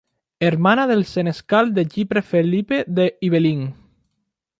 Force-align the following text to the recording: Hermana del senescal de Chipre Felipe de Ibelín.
Hermana 0.39 0.87
del 0.87 1.05
senescal 1.05 1.75
de 1.75 1.85
Chipre 1.87 2.23
Felipe 2.23 2.85
de 2.87 3.19
Ibelín. 3.21 3.75